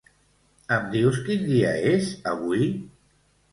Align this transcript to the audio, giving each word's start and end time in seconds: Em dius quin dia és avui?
Em 0.77 0.87
dius 0.95 1.19
quin 1.27 1.45
dia 1.51 1.75
és 1.93 2.11
avui? 2.35 2.67